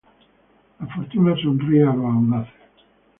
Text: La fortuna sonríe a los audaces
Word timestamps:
La 0.79 0.87
fortuna 0.95 1.35
sonríe 1.35 1.83
a 1.83 1.93
los 1.93 2.05
audaces 2.07 2.53